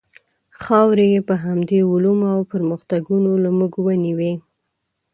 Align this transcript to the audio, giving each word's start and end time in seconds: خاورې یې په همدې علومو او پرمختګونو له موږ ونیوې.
خاورې 0.63 1.05
یې 1.13 1.21
په 1.27 1.35
همدې 1.43 1.79
علومو 1.91 2.27
او 2.35 2.41
پرمختګونو 2.51 3.31
له 3.43 3.49
موږ 3.57 3.73
ونیوې. 3.85 4.33